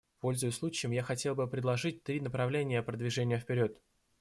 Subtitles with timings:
[0.19, 3.79] Пользуясь случаем, я хотел бы предложить три направления продвижения вперед.